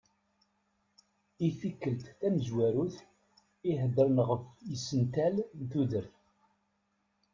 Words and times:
I 1.47 1.49
tikkelt 1.59 2.05
tamenzut 2.19 2.95
i 3.69 3.71
heddren 3.81 4.17
ɣef 4.27 4.43
yisental 4.69 5.35
n 5.59 5.63
tudert. 5.71 6.15